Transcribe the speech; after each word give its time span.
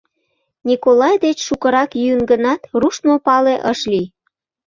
Николай 0.67 1.15
деч 1.25 1.37
шукырак 1.47 1.91
йӱын 2.01 2.21
гынат, 2.31 2.61
руштмо 2.79 3.15
пале 3.25 3.55
ыш 3.71 3.79
лий. 3.91 4.07